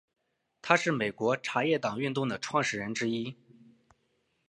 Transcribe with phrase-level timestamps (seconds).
[0.63, 3.37] 他是美国茶叶党运动的创始人之一。